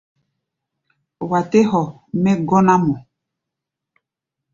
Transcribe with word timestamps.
Wa 1.29 1.39
tɛ́ 1.49 1.61
hɔ 1.69 1.81
mɛ́ 2.21 2.33
gɔ́ná-mɔ. 2.47 2.95